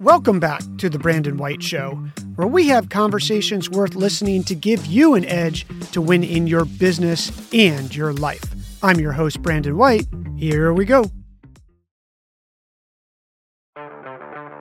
Welcome 0.00 0.40
back 0.40 0.62
to 0.78 0.88
the 0.88 0.98
Brandon 0.98 1.36
White 1.36 1.62
Show, 1.62 1.90
where 2.36 2.48
we 2.48 2.68
have 2.68 2.88
conversations 2.88 3.68
worth 3.68 3.94
listening 3.94 4.42
to 4.44 4.54
give 4.54 4.86
you 4.86 5.12
an 5.14 5.26
edge 5.26 5.66
to 5.92 6.00
win 6.00 6.24
in 6.24 6.46
your 6.46 6.64
business 6.64 7.30
and 7.52 7.94
your 7.94 8.14
life. 8.14 8.42
I'm 8.82 8.98
your 8.98 9.12
host, 9.12 9.42
Brandon 9.42 9.76
White. 9.76 10.06
Here 10.38 10.72
we 10.72 10.86
go. 10.86 11.04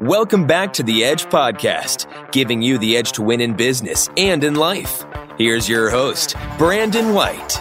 Welcome 0.02 0.46
back 0.46 0.73
to 0.73 0.83
the 0.83 1.05
Edge 1.05 1.23
Podcast, 1.28 2.34
giving 2.34 2.62
you 2.62 2.78
the 2.78 2.98
edge 2.98 3.14
to 3.14 3.21
win 3.21 3.40
in 3.40 3.54
business 3.54 4.10
and 4.18 4.44
in 4.44 4.56
life. 4.56 5.06
Here's 5.38 5.70
your 5.70 5.90
host, 5.90 6.36
Brandon 6.58 7.14
White. 7.14 7.54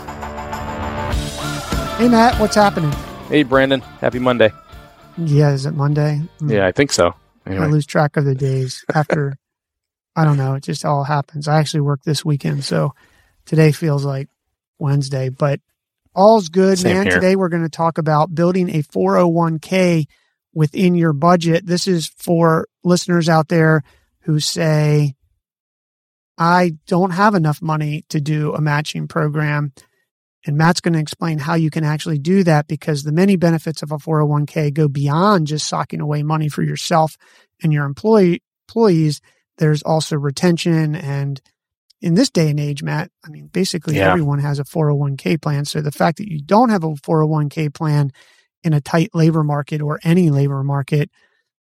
Hey, 1.96 2.08
Matt, 2.08 2.40
what's 2.40 2.56
happening? 2.56 2.90
Hey, 3.28 3.44
Brandon. 3.44 3.82
Happy 4.00 4.18
Monday. 4.18 4.50
Yeah, 5.16 5.52
is 5.52 5.64
it 5.64 5.74
Monday? 5.74 6.22
Mm. 6.40 6.52
Yeah, 6.54 6.66
I 6.66 6.72
think 6.72 6.90
so. 6.90 7.14
Anyway. 7.48 7.64
I 7.64 7.68
lose 7.68 7.86
track 7.86 8.16
of 8.16 8.24
the 8.24 8.34
days 8.34 8.84
after. 8.94 9.36
I 10.14 10.24
don't 10.24 10.36
know. 10.36 10.54
It 10.54 10.64
just 10.64 10.84
all 10.84 11.04
happens. 11.04 11.48
I 11.48 11.58
actually 11.58 11.80
work 11.80 12.02
this 12.02 12.24
weekend, 12.24 12.64
so 12.64 12.94
today 13.46 13.72
feels 13.72 14.04
like 14.04 14.28
Wednesday, 14.78 15.28
but 15.28 15.60
all's 16.14 16.48
good, 16.48 16.78
Same 16.78 16.94
man. 16.94 17.06
Here. 17.06 17.14
Today 17.14 17.36
we're 17.36 17.48
going 17.48 17.62
to 17.62 17.68
talk 17.68 17.98
about 17.98 18.34
building 18.34 18.70
a 18.70 18.82
401k 18.82 20.06
within 20.52 20.94
your 20.94 21.12
budget. 21.12 21.66
This 21.66 21.86
is 21.86 22.08
for 22.16 22.66
listeners 22.82 23.28
out 23.28 23.48
there 23.48 23.82
who 24.22 24.40
say, 24.40 25.14
I 26.36 26.72
don't 26.86 27.10
have 27.10 27.34
enough 27.34 27.62
money 27.62 28.04
to 28.08 28.20
do 28.20 28.54
a 28.54 28.60
matching 28.60 29.08
program. 29.08 29.72
And 30.46 30.56
Matt's 30.56 30.80
going 30.80 30.94
to 30.94 31.00
explain 31.00 31.38
how 31.38 31.54
you 31.54 31.70
can 31.70 31.84
actually 31.84 32.18
do 32.18 32.44
that 32.44 32.68
because 32.68 33.02
the 33.02 33.12
many 33.12 33.36
benefits 33.36 33.82
of 33.82 33.90
a 33.90 33.98
401k 33.98 34.72
go 34.72 34.88
beyond 34.88 35.48
just 35.48 35.66
socking 35.66 36.00
away 36.00 36.22
money 36.22 36.48
for 36.48 36.62
yourself 36.62 37.16
and 37.62 37.72
your 37.72 37.84
employee 37.84 38.42
employees. 38.68 39.20
There's 39.58 39.82
also 39.82 40.16
retention 40.16 40.94
and 40.94 41.40
in 42.00 42.14
this 42.14 42.30
day 42.30 42.50
and 42.50 42.60
age, 42.60 42.82
Matt, 42.82 43.10
I 43.24 43.28
mean, 43.28 43.48
basically 43.48 43.96
yeah. 43.96 44.10
everyone 44.10 44.38
has 44.38 44.60
a 44.60 44.64
401k 44.64 45.42
plan. 45.42 45.64
So 45.64 45.80
the 45.80 45.90
fact 45.90 46.18
that 46.18 46.30
you 46.30 46.40
don't 46.40 46.68
have 46.68 46.84
a 46.84 46.90
401k 46.90 47.74
plan 47.74 48.12
in 48.62 48.72
a 48.72 48.80
tight 48.80 49.10
labor 49.14 49.42
market 49.42 49.82
or 49.82 49.98
any 50.04 50.30
labor 50.30 50.62
market 50.62 51.10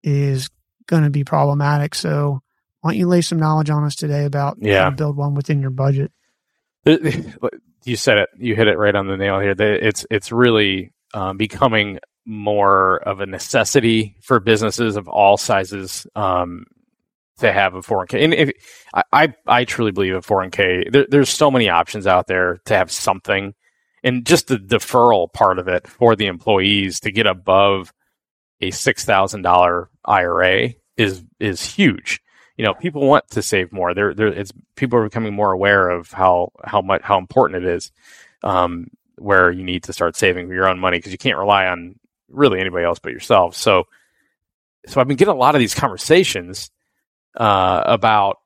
is 0.03 0.49
going 0.87 1.05
to 1.05 1.11
be 1.11 1.25
problematic. 1.25 1.95
So 1.95 2.41
why 2.81 2.91
don't 2.91 2.99
you 2.99 3.07
lay 3.07 3.21
some 3.21 3.39
knowledge 3.39 3.71
on 3.71 3.85
us 3.85 3.95
today 3.95 4.25
about 4.25 4.59
yeah. 4.61 4.85
how 4.85 4.91
to 4.91 4.97
build 4.97 5.17
one 5.17 5.35
within 5.35 5.61
your 5.61 5.71
budget? 5.71 6.11
you 6.85 7.97
said 7.97 8.19
it. 8.19 8.29
You 8.37 8.55
hit 8.55 8.69
it 8.69 8.79
right 8.79 8.95
on 8.95 9.07
the 9.07 9.17
nail 9.17 9.41
here. 9.41 9.55
It's 9.59 10.07
it's 10.11 10.31
really 10.31 10.93
um, 11.15 11.37
becoming 11.37 11.99
more 12.27 12.99
of 12.99 13.21
a 13.21 13.27
necessity 13.27 14.17
for 14.21 14.41
businesses 14.41 14.97
of 14.97 15.09
all 15.09 15.37
sizes 15.37 16.07
um, 16.17 16.67
to 17.39 17.53
have 17.53 17.75
a 17.75 17.81
401k. 17.81 18.25
And 18.25 18.35
if, 18.35 18.51
I, 19.13 19.35
I 19.47 19.65
truly 19.65 19.93
believe 19.93 20.15
a 20.15 20.21
401k. 20.21 20.93
There, 20.93 21.07
there's 21.09 21.31
so 21.31 21.51
many 21.51 21.69
options 21.69 22.07
out 22.07 22.27
there 22.27 22.59
to 22.67 22.77
have 22.77 22.91
something, 22.91 23.55
and 24.03 24.27
just 24.27 24.49
the 24.49 24.57
deferral 24.57 25.33
part 25.33 25.59
of 25.59 25.69
it 25.69 25.87
for 25.87 26.17
the 26.17 26.27
employees 26.27 27.01
to 27.01 27.13
get 27.13 27.27
above 27.27 27.93
a 28.61 28.71
six 28.71 29.05
thousand 29.05 29.43
dollar 29.43 29.91
IRA 30.05 30.71
is 30.97 31.23
is 31.39 31.63
huge 31.63 32.23
you 32.57 32.65
know 32.65 32.75
people 32.75 33.07
want 33.07 33.29
to 33.31 33.43
save 33.43 33.73
more. 33.73 33.95
They're, 33.95 34.15
they're 34.15 34.29
it's 34.29 34.53
people 34.77 34.99
are 34.99 35.05
becoming 35.05 35.35
more 35.35 35.53
aware 35.53 35.89
of 35.89 36.11
how 36.11 36.53
how 36.65 36.81
much 36.81 37.03
how 37.03 37.19
important 37.19 37.65
it 37.65 37.69
is. 37.69 37.93
Um, 38.43 38.89
where 39.19 39.51
you 39.51 39.65
need 39.65 39.85
to 39.85 39.95
start 39.95 40.15
saving 40.15 40.49
your 40.49 40.69
own 40.69 40.79
money 40.79 40.99
because 40.99 41.13
you 41.13 41.19
can't 41.19 41.39
rely 41.39 41.67
on 41.67 41.99
really 42.29 42.61
anybody 42.61 42.85
else 42.85 42.99
but 42.99 43.13
yourself. 43.13 43.57
So, 43.57 43.85
so 44.87 45.01
I've 45.01 45.09
been 45.09 45.17
getting 45.17 45.35
a 45.35 45.37
lot 45.37 45.55
of 45.55 45.59
these 45.59 45.75
conversations 45.75 46.71
uh, 47.37 47.83
about, 47.87 48.39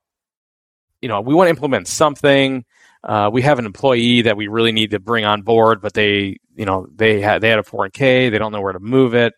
you 1.01 1.09
know, 1.09 1.21
we 1.21 1.33
want 1.33 1.47
to 1.47 1.51
implement 1.51 1.87
something. 1.87 2.65
Uh, 3.03 3.29
we 3.33 3.41
have 3.41 3.59
an 3.59 3.65
employee 3.65 4.23
that 4.23 4.37
we 4.37 4.47
really 4.47 4.71
need 4.71 4.91
to 4.91 4.99
bring 4.99 5.25
on 5.25 5.41
board, 5.41 5.81
but 5.81 5.93
they, 5.93 6.37
you 6.55 6.65
know, 6.65 6.87
they 6.93 7.21
had 7.21 7.41
they 7.41 7.49
had 7.49 7.59
a 7.59 7.63
401k, 7.63 8.29
they 8.29 8.37
don't 8.37 8.51
know 8.51 8.61
where 8.61 8.73
to 8.73 8.79
move 8.79 9.15
it 9.15 9.33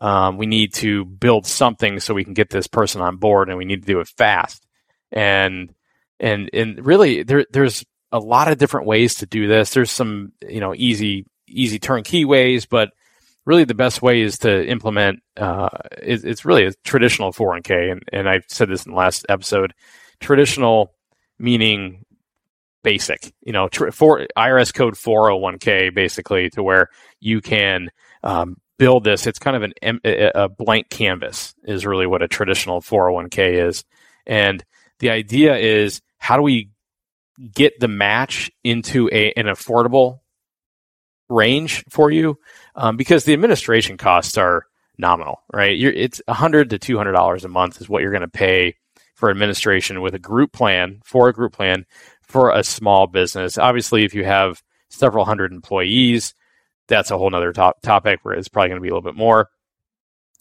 um, 0.00 0.38
we 0.38 0.46
need 0.46 0.74
to 0.74 1.04
build 1.04 1.46
something 1.46 2.00
so 2.00 2.14
we 2.14 2.24
can 2.24 2.34
get 2.34 2.50
this 2.50 2.66
person 2.66 3.02
on 3.02 3.16
board 3.16 3.48
and 3.48 3.58
we 3.58 3.64
need 3.64 3.82
to 3.82 3.86
do 3.86 4.00
it 4.00 4.08
fast 4.08 4.66
and 5.12 5.72
and 6.18 6.50
and 6.52 6.84
really 6.84 7.22
there 7.22 7.44
there's 7.52 7.84
a 8.12 8.18
lot 8.18 8.50
of 8.50 8.58
different 8.58 8.86
ways 8.86 9.16
to 9.16 9.26
do 9.26 9.46
this 9.46 9.70
there's 9.70 9.90
some 9.90 10.32
you 10.48 10.60
know 10.60 10.74
easy 10.74 11.26
easy 11.46 11.78
turnkey 11.78 12.24
ways 12.24 12.66
but 12.66 12.90
really 13.50 13.64
the 13.64 13.74
best 13.74 14.00
way 14.00 14.22
is 14.22 14.38
to 14.38 14.66
implement 14.66 15.20
uh, 15.36 15.68
it, 16.00 16.24
it's 16.24 16.44
really 16.44 16.64
a 16.64 16.72
traditional 16.84 17.32
401k 17.32 17.92
and, 17.92 18.02
and 18.12 18.28
i 18.28 18.40
said 18.48 18.68
this 18.68 18.86
in 18.86 18.92
the 18.92 18.98
last 18.98 19.26
episode 19.28 19.74
traditional 20.20 20.94
meaning 21.38 22.04
basic 22.82 23.34
you 23.42 23.52
know 23.52 23.68
tr- 23.68 23.90
for 23.90 24.26
irs 24.38 24.72
code 24.72 24.94
401k 24.94 25.94
basically 25.94 26.48
to 26.50 26.62
where 26.62 26.88
you 27.20 27.40
can 27.40 27.90
um, 28.22 28.56
build 28.80 29.04
this, 29.04 29.26
it's 29.26 29.38
kind 29.38 29.56
of 29.62 29.72
an 29.82 30.00
a 30.04 30.48
blank 30.48 30.88
canvas 30.88 31.54
is 31.64 31.84
really 31.84 32.06
what 32.06 32.22
a 32.22 32.28
traditional 32.28 32.80
401k 32.80 33.68
is. 33.68 33.84
And 34.26 34.64
the 35.00 35.10
idea 35.10 35.56
is 35.56 36.00
how 36.16 36.36
do 36.36 36.42
we 36.42 36.70
get 37.54 37.78
the 37.78 37.88
match 37.88 38.50
into 38.64 39.10
a, 39.12 39.32
an 39.32 39.46
affordable 39.46 40.20
range 41.30 41.84
for 41.88 42.10
you? 42.10 42.38
Um, 42.74 42.96
because 42.96 43.24
the 43.24 43.32
administration 43.32 43.96
costs 43.96 44.36
are 44.36 44.66
nominal, 44.98 45.42
right? 45.52 45.76
You're, 45.76 45.92
it's 45.92 46.20
100 46.26 46.70
to 46.70 46.78
$200 46.78 47.44
a 47.44 47.48
month 47.48 47.80
is 47.80 47.88
what 47.88 48.02
you're 48.02 48.12
going 48.12 48.20
to 48.20 48.28
pay 48.28 48.76
for 49.14 49.30
administration 49.30 50.00
with 50.00 50.14
a 50.14 50.18
group 50.18 50.52
plan, 50.52 51.00
for 51.04 51.28
a 51.28 51.32
group 51.32 51.52
plan 51.52 51.86
for 52.22 52.50
a 52.50 52.62
small 52.62 53.06
business. 53.06 53.58
Obviously, 53.58 54.04
if 54.04 54.14
you 54.14 54.24
have 54.24 54.62
several 54.88 55.24
hundred 55.24 55.52
employees, 55.52 56.34
that's 56.88 57.10
a 57.10 57.18
whole 57.18 57.30
nother 57.30 57.52
top, 57.52 57.80
topic 57.82 58.20
where 58.22 58.34
it's 58.34 58.48
probably 58.48 58.68
going 58.68 58.80
to 58.80 58.82
be 58.82 58.88
a 58.88 58.92
little 58.92 59.08
bit 59.08 59.16
more 59.16 59.48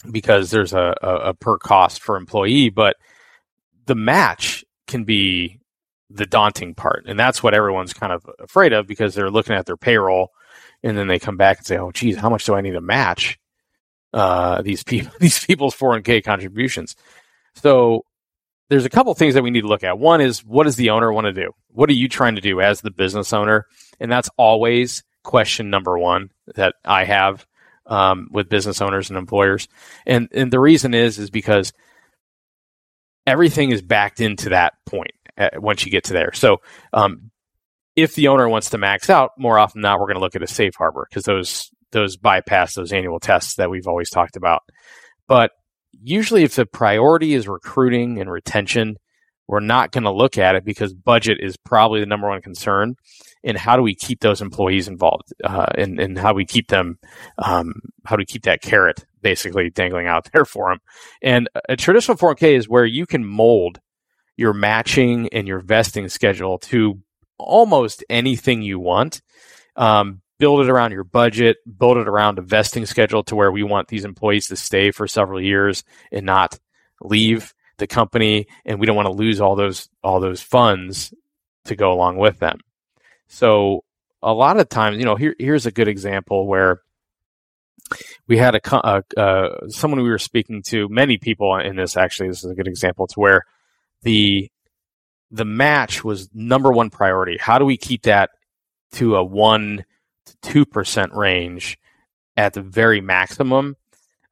because 0.10 0.50
there's 0.50 0.74
a, 0.74 0.96
a, 1.02 1.16
a 1.16 1.34
per 1.34 1.58
cost 1.58 2.02
for 2.02 2.16
employee, 2.16 2.70
but 2.70 2.96
the 3.86 3.96
match 3.96 4.64
can 4.88 5.04
be 5.04 5.60
the 6.10 6.26
daunting 6.26 6.74
part. 6.74 7.04
And 7.06 7.20
that's 7.20 7.44
what 7.44 7.54
everyone's 7.54 7.94
kind 7.94 8.14
of 8.14 8.28
afraid 8.40 8.74
of 8.74 8.88
because 8.88 9.14
they're 9.14 9.30
looking 9.30 9.56
at 9.56 9.66
their 9.66 9.78
payroll 9.78 10.32
and 10.84 10.98
then 10.98 11.08
they 11.08 11.20
come 11.20 11.38
back 11.38 11.58
and 11.58 11.66
say, 11.66 11.78
oh, 11.78 11.92
geez, 11.92 12.18
how 12.18 12.30
much 12.30 12.46
do 12.46 12.56
I 12.56 12.62
need 12.62 12.72
to 12.72 12.82
match 12.82 13.40
uh, 14.14 14.62
these 14.62 14.84
people, 14.84 15.12
these 15.20 15.44
people's 15.44 15.76
401k 15.76 16.24
contributions? 16.24 16.96
So 17.56 18.06
there's 18.70 18.86
a 18.86 18.90
couple 18.90 19.14
things 19.14 19.34
that 19.34 19.44
we 19.44 19.52
need 19.52 19.62
to 19.62 19.68
look 19.68 19.84
at. 19.84 20.00
One 20.00 20.22
is 20.22 20.46
what 20.46 20.64
does 20.64 20.76
the 20.76 20.92
owner 20.92 21.12
want 21.12 21.26
to 21.26 21.34
do? 21.34 21.52
What 21.72 21.90
are 21.90 21.94
you 21.94 22.08
trying 22.08 22.36
to 22.36 22.42
do 22.42 22.62
as 22.62 22.82
the 22.82 22.92
business 22.92 23.34
owner? 23.34 23.66
And 24.00 24.12
that's 24.12 24.30
always 24.38 25.04
question 25.24 25.70
number 25.70 25.98
one 25.98 26.32
that 26.56 26.76
I 26.86 27.04
have 27.04 27.46
um, 27.86 28.30
with 28.32 28.50
business 28.50 28.82
owners 28.82 29.10
and 29.10 29.18
employers, 29.18 29.68
and 30.06 30.30
and 30.32 30.52
the 30.52 30.60
reason 30.60 30.94
is 30.94 31.18
is 31.18 31.32
because 31.32 31.74
everything 33.26 33.72
is 33.72 33.82
backed 33.82 34.22
into 34.22 34.50
that 34.50 34.74
point 34.86 35.12
uh, 35.38 35.50
once 35.56 35.84
you 35.86 35.92
get 35.92 36.06
to 36.06 36.14
there. 36.14 36.32
So 36.34 36.62
um, 36.94 37.32
if 38.02 38.16
the 38.16 38.28
owner 38.28 38.48
wants 38.48 38.72
to 38.72 38.78
max 38.78 39.10
out, 39.10 39.32
more 39.38 39.58
often 39.58 39.82
than 39.82 39.90
not, 39.90 40.00
we're 40.00 40.08
going 40.08 40.18
to 40.18 40.22
look 40.22 40.36
at 40.36 40.44
a 40.44 40.48
safe 40.48 40.74
harbor 40.78 41.08
because 41.10 41.24
those 41.24 41.70
those 41.92 42.18
bypass 42.18 42.76
those 42.76 42.94
annual 42.94 43.20
tests 43.20 43.56
that 43.56 43.70
we've 43.70 43.88
always 43.88 44.10
talked 44.10 44.36
about. 44.36 44.62
But 45.28 45.52
usually, 46.02 46.44
if 46.44 46.56
the 46.56 46.66
priority 46.66 47.34
is 47.34 47.48
recruiting 47.48 48.20
and 48.20 48.32
retention, 48.32 48.98
we're 49.50 49.60
not 49.60 49.92
going 49.92 50.04
to 50.04 50.12
look 50.12 50.38
at 50.38 50.56
it 50.56 50.64
because 50.64 50.94
budget 50.94 51.40
is 51.42 51.58
probably 51.58 52.00
the 52.00 52.06
number 52.06 52.30
one 52.30 52.42
concern 52.42 52.96
and 53.44 53.58
how 53.58 53.76
do 53.76 53.82
we 53.82 53.96
keep 53.96 54.20
those 54.20 54.42
employees 54.42 54.88
involved 54.88 55.34
uh, 55.44 55.66
and, 55.76 56.00
and 56.00 56.20
how 56.20 56.34
we 56.34 56.46
keep 56.46 56.68
them 56.68 57.00
um, 57.40 57.74
how 58.06 58.16
do 58.16 58.22
we 58.22 58.26
keep 58.26 58.44
that 58.44 58.62
carrot 58.62 59.06
basically 59.22 59.72
dangling 59.72 60.06
out 60.06 60.30
there 60.32 60.46
for 60.46 60.70
them 60.70 60.78
and 61.24 61.50
a 61.68 61.76
traditional 61.76 62.16
4k 62.16 62.56
is 62.56 62.70
where 62.70 62.86
you 62.86 63.08
can 63.08 63.26
mold 63.26 63.80
your 64.38 64.54
matching 64.54 65.28
and 65.30 65.48
your 65.48 65.60
vesting 65.60 66.08
schedule 66.10 66.60
to 66.60 67.02
almost 67.40 68.04
anything 68.10 68.62
you 68.62 68.80
want 68.80 69.22
um, 69.76 70.22
build 70.38 70.62
it 70.62 70.70
around 70.70 70.92
your 70.92 71.04
budget 71.04 71.58
build 71.78 71.98
it 71.98 72.08
around 72.08 72.38
a 72.38 72.42
vesting 72.42 72.86
schedule 72.86 73.24
to 73.24 73.36
where 73.36 73.52
we 73.52 73.64
want 73.64 73.88
these 73.88 74.06
employees 74.06 74.48
to 74.48 74.56
stay 74.56 74.92
for 74.92 75.08
several 75.08 75.42
years 75.42 75.84
and 76.12 76.26
not 76.26 76.60
leave 77.02 77.54
the 77.78 77.88
company 77.88 78.48
and 78.66 78.80
we 78.80 78.86
don't 78.86 78.96
want 78.96 79.08
to 79.08 79.14
lose 79.14 79.40
all 79.40 79.56
those 79.56 79.90
all 80.04 80.20
those 80.20 80.42
funds 80.42 81.14
to 81.66 81.76
go 81.76 81.92
along 81.94 82.18
with 82.18 82.40
them 82.40 82.60
so 83.28 83.84
a 84.22 84.34
lot 84.34 84.60
of 84.60 84.70
times, 84.70 84.98
you 84.98 85.06
know, 85.06 85.16
here 85.16 85.36
here's 85.40 85.66
a 85.66 85.72
good 85.72 85.88
example 85.88 86.48
where 86.48 86.82
we 88.28 88.38
had 88.38 88.56
a 88.56 88.76
uh, 88.76 89.02
uh, 89.16 89.68
someone 89.70 90.02
we 90.02 90.10
were 90.10 90.18
speaking 90.18 90.62
to. 90.68 90.90
Many 90.90 91.18
people 91.18 91.56
in 91.58 91.76
this 91.76 91.98
actually, 91.98 92.30
this 92.30 92.44
is 92.44 92.52
a 92.52 92.56
good 92.56 92.68
example 92.68 93.08
to 93.08 93.20
where 93.20 93.46
the 94.02 94.50
the 95.32 95.46
match 95.46 96.04
was 96.04 96.30
number 96.34 96.72
one 96.72 96.90
priority. 96.90 97.38
How 97.40 97.60
do 97.60 97.66
we 97.66 97.78
keep 97.78 98.04
that 98.04 98.32
to 98.94 99.16
a 99.16 99.24
one 99.24 99.86
to 100.26 100.38
two 100.42 100.66
percent 100.66 101.14
range 101.14 101.78
at 102.38 102.54
the 102.54 102.62
very 102.62 103.02
maximum? 103.02 103.76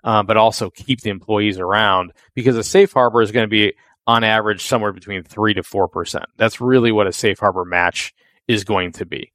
uh, 0.08 0.24
but 0.24 0.38
also 0.38 0.70
keep 0.70 1.02
the 1.02 1.10
employees 1.10 1.60
around 1.60 2.14
because 2.34 2.56
a 2.56 2.64
safe 2.64 2.94
harbor 2.94 3.22
is 3.22 3.32
going 3.32 3.44
to 3.44 3.50
be 3.50 3.74
on 4.08 4.24
average 4.24 4.64
somewhere 4.64 4.94
between 4.94 5.22
three 5.22 5.54
to 5.54 5.64
four 5.64 5.90
percent. 5.90 6.26
That's 6.38 6.62
really 6.62 6.94
what 6.94 7.08
a 7.08 7.12
safe 7.12 7.40
harbor 7.40 7.66
match 7.66 8.14
is 8.48 8.64
going 8.64 8.94
to 8.94 9.06
be. 9.06 9.34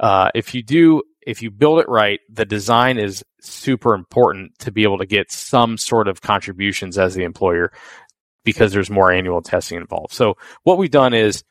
Uh, 0.00 0.30
if 0.34 0.54
you 0.54 0.62
do, 0.62 1.02
if 1.26 1.42
you 1.42 1.50
build 1.50 1.80
it 1.80 1.88
right, 1.88 2.20
the 2.30 2.46
design 2.46 2.96
is 2.96 3.22
super 3.42 3.94
important 3.94 4.58
to 4.60 4.72
be 4.72 4.84
able 4.84 4.98
to 4.98 5.06
get 5.06 5.30
some 5.30 5.76
sort 5.76 6.08
of 6.08 6.22
contributions 6.22 6.96
as 6.96 7.14
the 7.14 7.24
employer 7.24 7.70
because 8.46 8.72
there's 8.72 8.88
more 8.88 9.12
annual 9.12 9.42
testing 9.42 9.76
involved. 9.76 10.14
So 10.14 10.38
what 10.62 10.78
we've 10.78 10.90
done 10.90 11.12
is, 11.12 11.44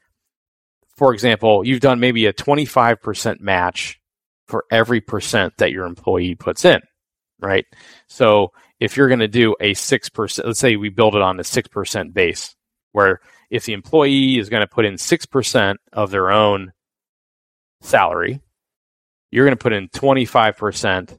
for 0.96 1.14
example, 1.14 1.68
you've 1.68 1.82
done 1.82 2.00
maybe 2.00 2.26
a 2.26 2.34
25% 2.34 3.42
match 3.42 4.00
for 4.48 4.66
every 4.72 5.02
percent 5.02 5.54
that 5.58 5.72
your 5.72 5.86
employee 5.86 6.36
puts 6.36 6.64
in, 6.64 6.80
right? 7.40 7.66
So 8.08 8.54
if 8.80 8.96
you're 8.96 9.10
going 9.10 9.20
to 9.20 9.28
do 9.28 9.56
a 9.60 9.74
6%, 9.74 10.46
let's 10.46 10.60
say 10.60 10.78
we 10.78 10.90
build 10.90 11.16
it 11.16 11.22
on 11.22 11.36
the 11.36 11.44
6% 11.44 12.14
base, 12.14 12.56
where 12.94 13.20
if 13.52 13.66
the 13.66 13.74
employee 13.74 14.40
is 14.40 14.50
going 14.50 14.62
to 14.62 14.68
put 14.68 14.86
in 14.86 14.94
6% 14.94 15.76
of 15.92 16.12
their 16.12 16.32
own 16.32 16.72
salary, 17.82 18.40
you're 19.32 19.46
going 19.46 19.58
to 19.58 19.62
put 19.62 19.74
in 19.74 19.90
25% 19.90 21.18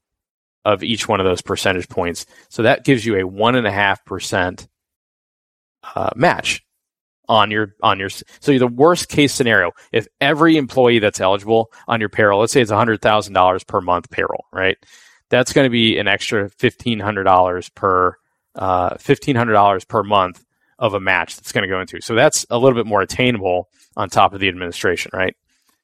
of 0.64 0.82
each 0.82 1.06
one 1.06 1.20
of 1.20 1.26
those 1.26 1.42
percentage 1.42 1.88
points. 1.88 2.24
So 2.48 2.62
that 2.62 2.84
gives 2.84 3.04
you 3.04 3.16
a 3.16 3.30
1.5% 3.30 4.66
uh, 5.94 6.10
match 6.16 6.62
on 7.28 7.50
your 7.50 7.74
on 7.82 7.98
your 7.98 8.08
so 8.08 8.24
the 8.58 8.66
worst 8.66 9.08
case 9.08 9.32
scenario 9.32 9.72
if 9.92 10.06
every 10.20 10.56
employee 10.56 11.00
that's 11.00 11.20
eligible 11.20 11.72
on 11.88 11.98
your 11.98 12.08
payroll 12.08 12.40
let's 12.40 12.52
say 12.52 12.60
it's 12.60 12.70
$100000 12.70 13.66
per 13.66 13.80
month 13.80 14.10
payroll 14.10 14.44
right? 14.52 14.76
That's 15.28 15.52
going 15.52 15.66
to 15.66 15.70
be 15.70 15.98
an 15.98 16.06
extra 16.06 16.48
$1500 16.48 17.74
per 17.74 18.16
uh, 18.54 18.90
$1500 18.94 19.88
per 19.88 20.02
month 20.04 20.44
of 20.78 20.94
a 20.94 21.00
match 21.00 21.36
that's 21.36 21.50
going 21.50 21.62
to 21.62 21.68
go 21.68 21.80
into. 21.80 22.00
So 22.00 22.14
that's 22.14 22.46
a 22.48 22.58
little 22.58 22.78
bit 22.78 22.86
more 22.86 23.02
attainable 23.02 23.68
on 23.96 24.08
top 24.08 24.34
of 24.34 24.40
the 24.40 24.48
administration 24.48 25.10
right 25.12 25.34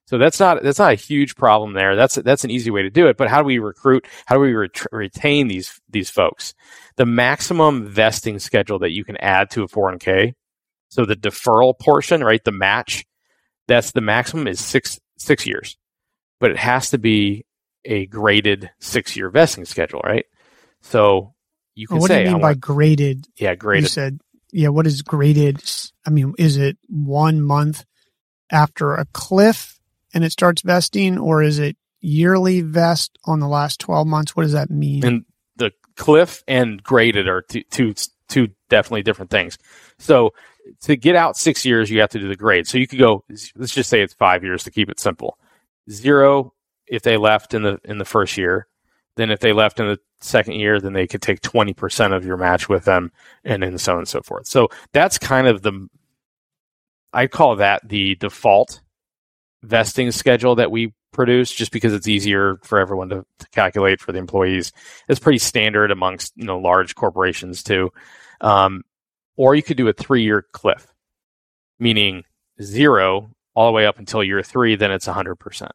so 0.06 0.18
that's 0.18 0.40
not 0.40 0.62
that's 0.62 0.78
not 0.78 0.92
a 0.92 0.96
huge 0.96 1.36
problem 1.36 1.74
there. 1.74 1.96
That's 1.96 2.16
that's 2.16 2.44
an 2.44 2.50
easy 2.50 2.70
way 2.70 2.82
to 2.82 2.90
do 2.90 3.06
it. 3.08 3.16
But 3.16 3.28
how 3.28 3.40
do 3.40 3.46
we 3.46 3.58
recruit? 3.58 4.06
How 4.26 4.34
do 4.34 4.40
we 4.40 4.52
ret- 4.52 4.86
retain 4.90 5.48
these 5.48 5.80
these 5.88 6.10
folks? 6.10 6.54
The 6.96 7.06
maximum 7.06 7.86
vesting 7.86 8.38
schedule 8.38 8.80
that 8.80 8.90
you 8.90 9.04
can 9.04 9.16
add 9.18 9.50
to 9.50 9.62
a 9.62 9.68
401k. 9.68 10.34
So 10.88 11.06
the 11.06 11.16
deferral 11.16 11.78
portion, 11.78 12.22
right? 12.22 12.42
The 12.44 12.52
match, 12.52 13.04
that's 13.68 13.92
the 13.92 14.00
maximum 14.00 14.48
is 14.48 14.60
six 14.60 14.98
six 15.16 15.46
years, 15.46 15.78
but 16.40 16.50
it 16.50 16.58
has 16.58 16.90
to 16.90 16.98
be 16.98 17.46
a 17.84 18.06
graded 18.06 18.70
six 18.80 19.16
year 19.16 19.30
vesting 19.30 19.64
schedule, 19.64 20.00
right? 20.04 20.26
So 20.82 21.34
you 21.74 21.86
can 21.86 21.96
well, 21.96 22.02
what 22.02 22.08
say, 22.08 22.24
do 22.24 22.30
you 22.30 22.34
mean 22.34 22.42
by 22.42 22.54
graded? 22.54 23.26
Yeah, 23.36 23.54
graded. 23.54 23.84
You 23.84 23.88
said, 23.88 24.20
yeah. 24.52 24.68
What 24.68 24.86
is 24.86 25.02
graded? 25.02 25.62
I 26.06 26.10
mean, 26.10 26.34
is 26.38 26.56
it 26.56 26.76
one 26.88 27.40
month 27.40 27.84
after 28.50 28.94
a 28.94 29.06
cliff 29.12 29.78
and 30.12 30.24
it 30.24 30.32
starts 30.32 30.62
vesting, 30.62 31.18
or 31.18 31.42
is 31.42 31.58
it 31.58 31.76
yearly 32.00 32.60
vest 32.60 33.18
on 33.24 33.40
the 33.40 33.48
last 33.48 33.80
12 33.80 34.06
months? 34.06 34.36
What 34.36 34.42
does 34.42 34.52
that 34.52 34.70
mean? 34.70 35.04
And 35.04 35.24
the 35.56 35.72
cliff 35.96 36.42
and 36.48 36.82
graded 36.82 37.28
are 37.28 37.42
two, 37.42 37.62
two, 37.70 37.94
two 38.28 38.48
definitely 38.68 39.02
different 39.02 39.30
things. 39.30 39.58
So 39.98 40.34
to 40.82 40.96
get 40.96 41.16
out 41.16 41.36
six 41.36 41.64
years, 41.64 41.90
you 41.90 42.00
have 42.00 42.10
to 42.10 42.18
do 42.18 42.28
the 42.28 42.36
grade. 42.36 42.66
So 42.66 42.78
you 42.78 42.86
could 42.86 42.98
go, 42.98 43.24
let's 43.56 43.74
just 43.74 43.88
say 43.90 44.02
it's 44.02 44.14
five 44.14 44.44
years 44.44 44.64
to 44.64 44.70
keep 44.70 44.90
it 44.90 45.00
simple. 45.00 45.38
Zero 45.90 46.54
if 46.86 47.02
they 47.02 47.16
left 47.16 47.54
in 47.54 47.62
the 47.62 47.80
in 47.84 47.96
the 47.96 48.04
first 48.04 48.36
year. 48.36 48.68
Then 49.16 49.30
if 49.30 49.40
they 49.40 49.52
left 49.52 49.80
in 49.80 49.86
the 49.86 49.98
second 50.20 50.54
year, 50.54 50.78
then 50.78 50.92
they 50.92 51.06
could 51.06 51.22
take 51.22 51.40
20% 51.40 52.14
of 52.14 52.24
your 52.24 52.36
match 52.36 52.68
with 52.68 52.84
them 52.84 53.12
and 53.44 53.62
then 53.62 53.78
so 53.78 53.92
on 53.92 53.98
and 54.00 54.08
so 54.08 54.22
forth. 54.22 54.46
So 54.46 54.68
that's 54.92 55.18
kind 55.18 55.46
of 55.46 55.62
the, 55.62 55.88
I 57.12 57.26
call 57.26 57.56
that 57.56 57.88
the 57.88 58.14
default 58.14 58.81
vesting 59.62 60.10
schedule 60.10 60.56
that 60.56 60.70
we 60.70 60.92
produce 61.12 61.52
just 61.52 61.72
because 61.72 61.92
it's 61.92 62.08
easier 62.08 62.58
for 62.62 62.78
everyone 62.78 63.10
to, 63.10 63.24
to 63.38 63.48
calculate 63.50 64.00
for 64.00 64.12
the 64.12 64.18
employees. 64.18 64.72
It's 65.08 65.20
pretty 65.20 65.38
standard 65.38 65.90
amongst 65.90 66.32
you 66.36 66.44
know 66.44 66.58
large 66.58 66.94
corporations 66.94 67.62
too. 67.62 67.92
Um, 68.40 68.82
or 69.36 69.54
you 69.54 69.62
could 69.62 69.76
do 69.76 69.88
a 69.88 69.92
three 69.92 70.22
year 70.22 70.42
cliff, 70.52 70.86
meaning 71.78 72.24
zero 72.60 73.30
all 73.54 73.66
the 73.66 73.72
way 73.72 73.86
up 73.86 73.98
until 73.98 74.24
year 74.24 74.42
three, 74.42 74.76
then 74.76 74.90
it's 74.90 75.06
100%. 75.06 75.68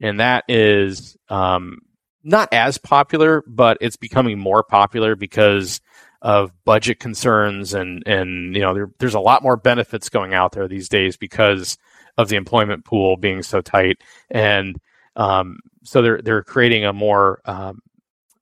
And 0.00 0.20
that 0.20 0.44
is 0.48 1.16
um, 1.28 1.78
not 2.22 2.52
as 2.52 2.78
popular, 2.78 3.42
but 3.46 3.78
it's 3.80 3.96
becoming 3.96 4.38
more 4.38 4.62
popular 4.62 5.14
because 5.14 5.80
of 6.22 6.52
budget 6.64 7.00
concerns 7.00 7.74
and, 7.74 8.02
and 8.06 8.54
you 8.54 8.62
know, 8.62 8.74
there, 8.74 8.90
there's 8.98 9.14
a 9.14 9.20
lot 9.20 9.42
more 9.42 9.56
benefits 9.56 10.08
going 10.08 10.32
out 10.32 10.52
there 10.52 10.68
these 10.68 10.88
days 10.88 11.16
because 11.16 11.76
of 12.18 12.28
the 12.28 12.36
employment 12.36 12.84
pool 12.84 13.16
being 13.16 13.42
so 13.42 13.60
tight, 13.60 13.98
and 14.30 14.76
um, 15.16 15.58
so 15.84 16.02
they're 16.02 16.20
they're 16.22 16.42
creating 16.42 16.84
a 16.84 16.92
more 16.92 17.40
um, 17.44 17.80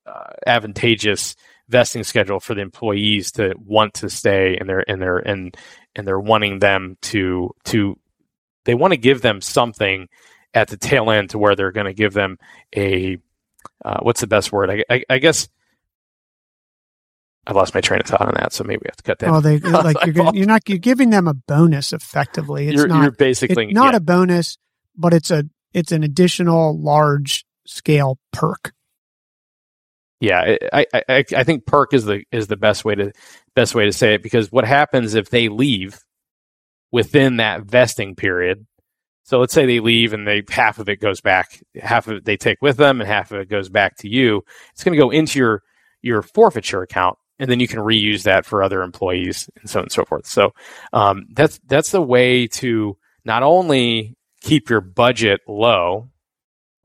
uh, 0.05 0.33
advantageous 0.45 1.35
vesting 1.69 2.03
schedule 2.03 2.39
for 2.39 2.53
the 2.53 2.61
employees 2.61 3.31
to 3.33 3.53
want 3.57 3.93
to 3.95 4.09
stay, 4.09 4.57
and 4.57 4.67
they're 4.67 4.83
and 4.89 5.01
they're 5.01 5.19
and 5.19 5.55
and 5.95 6.07
they're 6.07 6.19
wanting 6.19 6.59
them 6.59 6.97
to 7.01 7.51
to 7.65 7.97
they 8.65 8.75
want 8.75 8.91
to 8.91 8.97
give 8.97 9.21
them 9.21 9.41
something 9.41 10.07
at 10.53 10.67
the 10.67 10.77
tail 10.77 11.09
end 11.09 11.29
to 11.31 11.37
where 11.37 11.55
they're 11.55 11.71
going 11.71 11.87
to 11.87 11.93
give 11.93 12.13
them 12.13 12.37
a 12.75 13.17
uh, 13.83 13.99
what's 14.01 14.21
the 14.21 14.27
best 14.27 14.51
word? 14.51 14.69
I, 14.69 14.83
I, 14.89 15.03
I 15.09 15.17
guess 15.19 15.47
I 17.47 17.53
lost 17.53 17.73
my 17.73 17.81
train 17.81 18.01
of 18.01 18.05
thought 18.05 18.21
on 18.21 18.33
that, 18.35 18.53
so 18.53 18.63
maybe 18.63 18.81
we 18.83 18.87
have 18.87 18.97
to 18.97 19.03
cut 19.03 19.19
that. 19.19 19.29
Oh, 19.29 19.41
they 19.41 19.59
like 19.59 19.97
you're 20.05 20.13
gonna, 20.13 20.37
you're 20.37 20.47
not 20.47 20.67
you're 20.69 20.77
giving 20.77 21.09
them 21.09 21.27
a 21.27 21.33
bonus 21.33 21.91
effectively. 21.91 22.67
It's 22.67 22.77
you're, 22.77 22.87
not 22.87 23.01
you're 23.01 23.11
basically 23.11 23.67
not 23.67 23.93
yeah. 23.93 23.97
a 23.97 23.99
bonus, 23.99 24.57
but 24.95 25.13
it's 25.13 25.31
a 25.31 25.45
it's 25.73 25.91
an 25.91 26.03
additional 26.03 26.79
large 26.79 27.45
scale 27.65 28.19
perk. 28.31 28.73
Yeah, 30.19 30.57
I, 30.71 30.85
I 30.93 31.25
I 31.35 31.43
think 31.43 31.65
perk 31.65 31.93
is 31.93 32.05
the 32.05 32.23
is 32.31 32.45
the 32.45 32.57
best 32.57 32.85
way 32.85 32.93
to 32.93 33.11
best 33.55 33.73
way 33.73 33.85
to 33.85 33.93
say 33.93 34.13
it 34.13 34.23
because 34.23 34.51
what 34.51 34.65
happens 34.65 35.15
if 35.15 35.31
they 35.31 35.49
leave 35.49 35.99
within 36.91 37.37
that 37.37 37.63
vesting 37.63 38.15
period? 38.15 38.67
So 39.23 39.39
let's 39.39 39.53
say 39.53 39.65
they 39.65 39.79
leave 39.79 40.13
and 40.13 40.27
they 40.27 40.43
half 40.49 40.77
of 40.77 40.89
it 40.89 40.99
goes 40.99 41.21
back, 41.21 41.59
half 41.81 42.07
of 42.07 42.17
it 42.17 42.25
they 42.25 42.37
take 42.37 42.61
with 42.61 42.77
them, 42.77 43.01
and 43.01 43.07
half 43.07 43.31
of 43.31 43.39
it 43.39 43.49
goes 43.49 43.69
back 43.69 43.97
to 43.97 44.07
you. 44.07 44.43
It's 44.73 44.83
going 44.83 44.95
to 44.95 45.01
go 45.01 45.09
into 45.09 45.39
your 45.39 45.63
your 46.03 46.21
forfeiture 46.21 46.83
account 46.83 47.17
and 47.41 47.49
then 47.49 47.59
you 47.59 47.67
can 47.67 47.79
reuse 47.79 48.23
that 48.23 48.45
for 48.45 48.61
other 48.61 48.83
employees 48.83 49.49
and 49.59 49.67
so 49.67 49.79
on 49.79 49.85
and 49.85 49.91
so 49.91 50.05
forth. 50.05 50.27
So 50.27 50.53
um, 50.93 51.25
that's 51.33 51.59
that's 51.65 51.89
the 51.89 52.01
way 52.01 52.45
to 52.47 52.97
not 53.25 53.41
only 53.41 54.15
keep 54.41 54.69
your 54.69 54.79
budget 54.79 55.41
low 55.47 56.09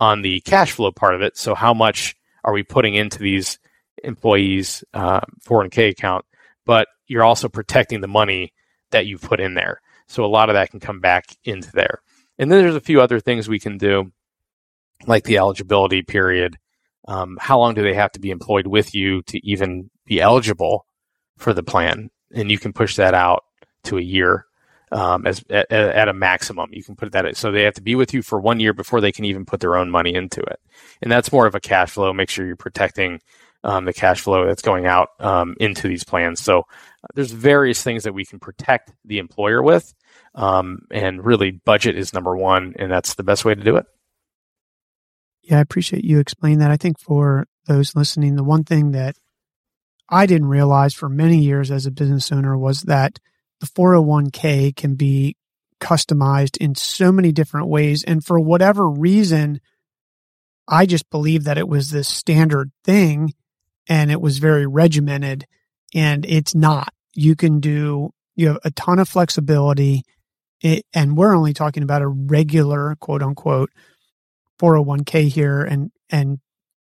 on 0.01 0.23
the 0.23 0.41
cash 0.41 0.73
flow 0.73 0.91
part 0.91 1.15
of 1.15 1.21
it. 1.21 1.37
So 1.37 1.55
how 1.55 1.75
much 1.75 2.17
are 2.43 2.55
we 2.55 2.63
putting 2.63 2.95
into 2.95 3.19
these 3.19 3.59
employees' 4.03 4.83
uh, 4.95 5.21
401k 5.47 5.91
account? 5.91 6.25
But 6.65 6.89
you're 7.07 7.23
also 7.23 7.51
protecting 7.51 8.01
the 8.01 8.09
money 8.09 8.55
that 8.93 9.05
you 9.05 9.19
put 9.19 9.41
in 9.41 9.55
there. 9.55 9.83
So 10.09 10.25
a 10.25 10.27
lot 10.27 10.49
of 10.49 10.55
that 10.55 10.71
can 10.71 10.81
come 10.81 11.01
back 11.01 11.27
into 11.45 11.71
there. 11.73 12.01
And 12.39 12.51
then 12.51 12.63
there's 12.63 12.77
a 12.77 12.81
few 12.81 13.03
other 13.03 13.21
things 13.21 13.47
we 13.47 13.59
can 13.59 13.77
do, 13.77 14.11
like 15.07 15.25
the 15.25 15.37
eligibility 15.37 16.01
period 16.01 16.57
um, 17.07 17.39
how 17.41 17.59
long 17.59 17.75
do 17.75 17.83
they 17.83 17.95
have 17.95 18.13
to 18.13 18.21
be 18.21 18.31
employed 18.31 18.67
with 18.67 18.95
you 18.95 19.23
to 19.23 19.45
even 19.47 19.91
be 20.05 20.21
eligible 20.21 20.87
for 21.37 21.53
the 21.53 21.63
plan? 21.63 22.11
And 22.35 22.51
you 22.51 22.59
can 22.59 22.73
push 22.73 22.97
that 22.97 23.15
out 23.15 23.45
to 23.85 23.99
a 23.99 24.03
year 24.03 24.47
um, 24.93 25.27
as 25.27 25.45
at, 25.51 25.71
at, 25.71 26.09
a 26.09 26.13
maximum. 26.13 26.71
You 26.73 26.83
can 26.83 26.97
put 26.97 27.13
that 27.13 27.37
so 27.37 27.51
they 27.51 27.63
have 27.63 27.75
to 27.75 27.83
be 27.83 27.95
with 27.95 28.15
you 28.15 28.23
for 28.23 28.41
one 28.41 28.61
year 28.61 28.73
before 28.73 29.01
they 29.01 29.13
can 29.13 29.25
even 29.25 29.45
put 29.45 29.61
their 29.61 29.77
own 29.77 29.91
money 29.91 30.15
into 30.15 30.41
it. 30.41 30.61
And 31.03 31.11
that's 31.11 31.33
more 31.33 31.47
of 31.47 31.55
a 31.55 31.61
cash 31.61 31.91
flow. 31.91 32.13
Make 32.13 32.31
sure 32.31 32.47
you're 32.47 32.57
protecting 32.57 33.21
um, 33.65 33.85
the 33.85 33.93
cash 33.93 34.21
flow 34.21 34.47
that's 34.47 34.63
going 34.63 34.87
out 34.87 35.09
um, 35.19 35.57
into 35.59 35.89
these 35.89 36.05
plans. 36.05 36.41
So 36.41 36.61
uh, 36.61 37.09
there's 37.15 37.33
various 37.33 37.83
things 37.83 38.05
that 38.05 38.15
we 38.15 38.25
can 38.25 38.39
protect 38.39 38.93
the 39.05 39.19
employer 39.19 39.63
with. 39.63 39.93
Um, 40.35 40.87
and 40.91 41.25
really, 41.25 41.51
budget 41.51 41.97
is 41.97 42.13
number 42.13 42.37
one, 42.37 42.75
and 42.79 42.91
that's 42.91 43.15
the 43.15 43.25
best 43.25 43.45
way 43.45 43.55
to 43.55 43.63
do 43.63 43.77
it. 43.77 43.87
Yeah, 45.47 45.59
I 45.59 45.61
appreciate 45.61 46.05
you 46.05 46.19
explaining 46.19 46.59
that. 46.59 46.73
I 46.73 46.77
think 46.77 46.99
for 46.99 47.47
those 47.67 47.95
listening, 47.95 48.35
the 48.35 48.43
one 48.43 48.65
thing 48.65 48.91
that 48.91 49.17
I 50.09 50.27
didn't 50.27 50.49
realize 50.49 50.93
for 50.93 51.09
many 51.09 51.39
years 51.39 51.71
as 51.71 51.87
a 51.87 51.93
business 51.93 52.33
owner 52.33 52.59
was 52.59 52.83
that 52.83 53.21
the 53.61 53.67
401k 53.67 54.75
can 54.75 54.97
be 54.97 55.37
customized 55.81 56.57
in 56.57 56.75
so 56.75 57.13
many 57.13 57.31
different 57.31 57.69
ways. 57.69 58.03
And 58.03 58.25
for 58.25 58.41
whatever 58.41 58.89
reason, 58.89 59.61
I 60.67 60.85
just 60.85 61.09
believed 61.11 61.45
that 61.47 61.59
it 61.59 61.69
was 61.69 61.91
this 61.91 62.09
standard 62.09 62.73
thing 62.83 63.33
and 63.89 64.11
it 64.11 64.21
was 64.21 64.39
very 64.39 64.67
regimented 64.67 65.47
and 65.95 66.27
it's 66.27 66.57
not. 66.57 66.93
You 67.15 67.37
can 67.37 67.61
do, 67.61 68.11
you 68.35 68.49
have 68.49 68.59
a 68.65 68.73
ton 68.73 68.99
of 68.99 69.09
flexibility. 69.09 70.03
It, 70.61 70.85
and 70.93 71.17
we're 71.17 71.37
only 71.37 71.53
talking 71.53 71.85
about 71.85 72.03
a 72.03 72.09
regular 72.09 72.97
quote 72.99 73.23
unquote 73.23 73.71
401k 74.61 75.29
here 75.29 75.63
and 75.63 75.91
and 76.11 76.39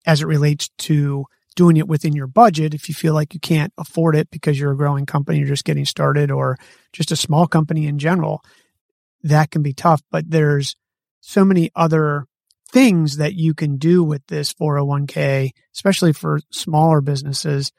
as 0.06 0.22
it 0.22 0.26
relates 0.26 0.68
to 0.78 1.26
doing 1.58 1.76
it 1.76 1.88
within 1.88 2.14
your 2.14 2.28
budget. 2.28 2.72
If 2.72 2.88
you 2.88 2.94
feel 2.94 3.14
like 3.14 3.34
you 3.34 3.40
can't 3.40 3.72
afford 3.76 4.14
it 4.14 4.30
because 4.30 4.58
you're 4.58 4.70
a 4.70 4.76
growing 4.76 5.06
company, 5.06 5.38
you're 5.38 5.48
just 5.48 5.64
getting 5.64 5.84
started, 5.84 6.30
or 6.30 6.56
just 6.92 7.10
a 7.10 7.16
small 7.16 7.48
company 7.48 7.88
in 7.88 7.98
general, 7.98 8.44
that 9.24 9.50
can 9.50 9.60
be 9.60 9.72
tough. 9.72 10.00
But 10.12 10.30
there's 10.30 10.76
so 11.20 11.44
many 11.44 11.70
other 11.74 12.26
things 12.70 13.16
that 13.16 13.34
you 13.34 13.54
can 13.54 13.76
do 13.76 14.04
with 14.04 14.24
this 14.28 14.54
401k, 14.54 15.50
especially 15.74 16.12
for 16.12 16.40
smaller 16.52 17.00
businesses 17.00 17.72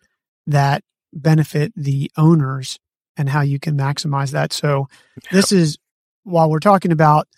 that 0.45 0.83
benefit 1.13 1.71
the 1.73 2.11
owners 2.17 2.79
and 3.15 3.29
how 3.29 3.41
you 3.41 3.59
can 3.59 3.77
maximize 3.77 4.31
that. 4.31 4.51
So 4.51 4.87
this 5.31 5.53
is 5.53 5.77
while 6.23 6.49
we're 6.49 6.59
talking 6.59 6.91
about 6.91 7.29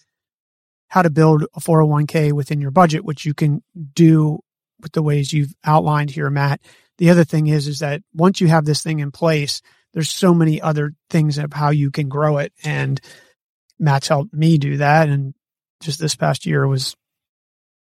how 0.92 1.02
to 1.02 1.10
build 1.10 1.44
a 1.56 1.62
401k 1.62 2.34
within 2.34 2.60
your 2.60 2.70
budget, 2.70 3.06
which 3.06 3.26
you 3.26 3.34
can 3.34 3.64
do 3.94 4.40
with 4.82 4.92
the 4.92 5.02
ways 5.02 5.32
you've 5.32 5.54
outlined 5.64 6.12
here, 6.12 6.30
Matt. 6.30 6.60
The 6.98 7.10
other 7.10 7.24
thing 7.24 7.48
is, 7.48 7.66
is 7.66 7.80
that 7.80 8.02
once 8.14 8.42
you 8.42 8.48
have 8.48 8.66
this 8.66 8.84
thing 8.84 9.00
in 9.00 9.10
place, 9.10 9.62
there's 9.94 10.12
so 10.12 10.34
many 10.34 10.62
other 10.62 10.92
things 11.10 11.38
of 11.38 11.54
how 11.54 11.70
you 11.70 11.92
can 11.92 12.10
grow 12.10 12.40
it. 12.40 12.52
And 12.62 13.00
Matt's 13.80 14.10
helped 14.10 14.34
me 14.34 14.58
do 14.58 14.78
that. 14.78 15.08
And 15.08 15.34
just 15.82 15.98
this 15.98 16.16
past 16.16 16.46
year 16.46 16.68
was 16.68 16.98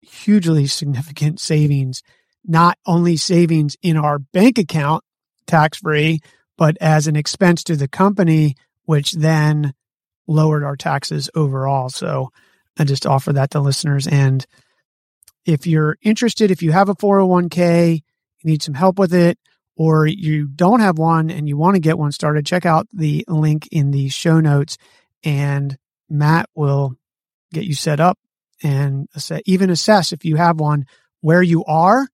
hugely 0.02 0.66
significant 0.66 1.40
savings, 1.40 2.02
not 2.44 2.80
only 2.88 3.18
savings 3.18 3.78
in 3.84 3.98
our 3.98 4.18
bank 4.18 4.58
account 4.58 5.04
tax 5.46 5.78
free, 5.78 6.22
but 6.58 6.76
as 6.82 7.06
an 7.06 7.16
expense 7.16 7.64
to 7.66 7.76
the 7.76 7.88
company, 7.88 8.56
which 8.86 9.12
then 9.12 9.76
lowered 10.26 10.64
our 10.64 10.76
taxes 10.76 11.30
overall. 11.36 11.90
So 11.90 12.32
I 12.78 12.84
just 12.84 13.06
offer 13.06 13.34
that 13.34 13.52
to 13.52 13.60
listeners. 13.60 14.08
And 14.08 14.46
if 15.46 15.68
you're 15.68 15.98
interested, 16.02 16.52
if 16.52 16.62
you 16.62 16.72
have 16.72 16.90
a 16.90 16.96
401k, 16.96 17.96
you 17.96 18.02
need 18.44 18.64
some 18.64 18.74
help 18.74 19.00
with 19.00 19.14
it, 19.14 19.38
or 19.78 20.06
you 20.08 20.48
don't 20.48 20.80
have 20.80 20.98
one 20.98 21.30
and 21.30 21.48
you 21.48 21.58
want 21.58 21.76
to 21.76 21.82
get 21.82 21.98
one 21.98 22.12
started, 22.12 22.46
check 22.46 22.66
out 22.66 22.88
the 22.92 23.26
link 23.28 23.68
in 23.72 23.92
the 23.92 24.10
show 24.10 24.40
notes 24.40 24.78
and 25.24 25.78
Matt 26.10 26.50
will 26.56 26.96
get 27.52 27.66
you 27.66 27.74
set 27.74 28.00
up 28.00 28.18
and 28.64 29.08
even 29.46 29.70
assess 29.70 30.14
if 30.14 30.24
you 30.24 30.36
have 30.38 30.60
one 30.60 30.86
where 31.22 31.44
you 31.44 31.64
are. 31.66 32.08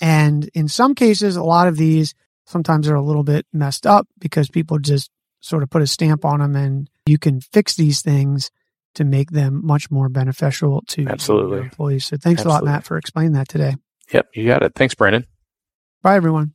And 0.00 0.48
in 0.54 0.68
some 0.68 0.94
cases, 0.94 1.36
a 1.36 1.42
lot 1.42 1.68
of 1.68 1.76
these 1.76 2.14
sometimes 2.44 2.86
they're 2.86 2.96
a 2.96 3.02
little 3.02 3.24
bit 3.24 3.46
messed 3.52 3.86
up 3.86 4.06
because 4.18 4.50
people 4.50 4.78
just 4.78 5.10
sort 5.40 5.62
of 5.62 5.70
put 5.70 5.82
a 5.82 5.86
stamp 5.86 6.24
on 6.24 6.40
them 6.40 6.54
and 6.54 6.90
you 7.06 7.18
can 7.18 7.40
fix 7.40 7.74
these 7.74 8.02
things 8.02 8.50
to 8.94 9.04
make 9.04 9.30
them 9.30 9.64
much 9.64 9.90
more 9.90 10.08
beneficial 10.08 10.82
to 10.88 11.06
Absolutely. 11.06 11.58
employees. 11.60 12.06
So 12.06 12.16
thanks 12.16 12.40
Absolutely. 12.40 12.68
a 12.68 12.70
lot, 12.70 12.74
Matt, 12.76 12.84
for 12.84 12.96
explaining 12.96 13.32
that 13.32 13.48
today. 13.48 13.74
Yep, 14.12 14.28
you 14.34 14.46
got 14.46 14.62
it. 14.62 14.74
Thanks, 14.74 14.94
Brandon. 14.94 15.24
Bye, 16.02 16.16
everyone. 16.16 16.52